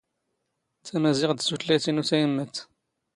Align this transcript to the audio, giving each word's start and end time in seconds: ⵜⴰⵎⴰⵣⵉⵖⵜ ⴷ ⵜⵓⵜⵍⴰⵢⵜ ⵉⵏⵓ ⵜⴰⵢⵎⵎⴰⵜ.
ⵜⴰⵎⴰⵣⵉⵖⵜ 0.87 1.37
ⴷ 1.39 1.43
ⵜⵓⵜⵍⴰⵢⵜ 1.47 1.85
ⵉⵏⵓ 1.89 2.03
ⵜⴰⵢⵎⵎⴰⵜ. 2.09 2.55